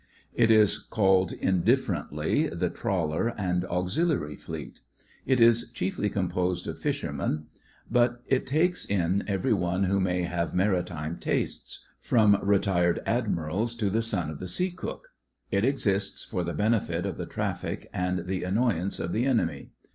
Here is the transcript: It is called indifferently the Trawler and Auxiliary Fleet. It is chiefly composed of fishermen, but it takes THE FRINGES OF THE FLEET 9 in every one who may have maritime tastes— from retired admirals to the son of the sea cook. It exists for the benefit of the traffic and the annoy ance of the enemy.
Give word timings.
It 0.33 0.49
is 0.49 0.79
called 0.79 1.31
indifferently 1.31 2.47
the 2.47 2.71
Trawler 2.71 3.35
and 3.39 3.63
Auxiliary 3.65 4.35
Fleet. 4.35 4.79
It 5.27 5.39
is 5.39 5.69
chiefly 5.73 6.09
composed 6.09 6.65
of 6.65 6.79
fishermen, 6.79 7.45
but 7.87 8.23
it 8.25 8.47
takes 8.47 8.87
THE 8.87 8.95
FRINGES 8.95 9.19
OF 9.19 9.25
THE 9.27 9.27
FLEET 9.27 9.27
9 9.27 9.27
in 9.27 9.29
every 9.35 9.53
one 9.53 9.83
who 9.83 9.99
may 9.99 10.23
have 10.23 10.55
maritime 10.55 11.19
tastes— 11.19 11.85
from 11.99 12.35
retired 12.41 13.01
admirals 13.05 13.75
to 13.75 13.91
the 13.91 14.01
son 14.01 14.31
of 14.31 14.39
the 14.39 14.47
sea 14.47 14.71
cook. 14.71 15.09
It 15.51 15.63
exists 15.63 16.23
for 16.25 16.43
the 16.43 16.53
benefit 16.55 17.05
of 17.05 17.17
the 17.17 17.27
traffic 17.27 17.87
and 17.93 18.25
the 18.25 18.41
annoy 18.41 18.77
ance 18.79 18.99
of 18.99 19.11
the 19.11 19.25
enemy. 19.25 19.69